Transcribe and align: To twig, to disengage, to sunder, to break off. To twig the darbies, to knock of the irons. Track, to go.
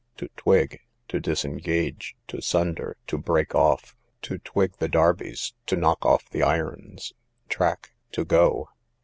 To 0.17 0.29
twig, 0.35 0.79
to 1.09 1.19
disengage, 1.19 2.15
to 2.27 2.41
sunder, 2.41 2.97
to 3.05 3.19
break 3.19 3.53
off. 3.53 3.95
To 4.23 4.39
twig 4.39 4.77
the 4.79 4.89
darbies, 4.89 5.53
to 5.67 5.75
knock 5.75 5.99
of 6.01 6.21
the 6.31 6.41
irons. 6.41 7.13
Track, 7.49 7.91
to 8.13 8.25
go. 8.25 8.69